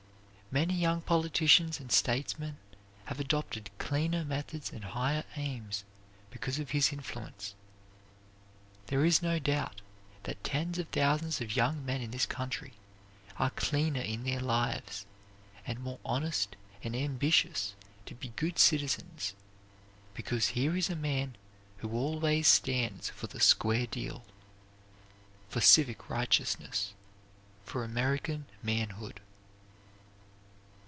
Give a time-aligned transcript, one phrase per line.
[0.53, 2.57] Many young politicians and statesmen
[3.05, 5.85] have adopted cleaner methods and higher aims
[6.29, 7.55] because of his influence.
[8.87, 9.79] There is no doubt
[10.23, 12.73] that tens of thousands of young men in this country
[13.39, 15.05] are cleaner in their lives,
[15.65, 17.73] and more honest and ambitious
[18.05, 19.33] to be good citizens,
[20.13, 21.37] because here is a man
[21.77, 24.25] who always stands for the "square deal,"
[25.47, 26.91] for civic righteousness,
[27.63, 29.21] for American manhood.